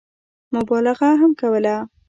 [0.55, 1.75] مبالغه هم کوله.